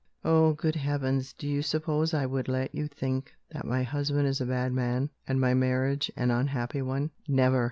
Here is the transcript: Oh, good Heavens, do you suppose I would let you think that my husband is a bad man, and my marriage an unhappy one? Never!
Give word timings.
Oh, 0.25 0.53
good 0.53 0.77
Heavens, 0.77 1.31
do 1.31 1.47
you 1.47 1.61
suppose 1.61 2.11
I 2.11 2.25
would 2.25 2.47
let 2.47 2.73
you 2.73 2.87
think 2.87 3.35
that 3.51 3.65
my 3.67 3.83
husband 3.83 4.27
is 4.27 4.41
a 4.41 4.47
bad 4.47 4.73
man, 4.73 5.11
and 5.27 5.39
my 5.39 5.53
marriage 5.53 6.11
an 6.15 6.31
unhappy 6.31 6.81
one? 6.81 7.11
Never! 7.27 7.59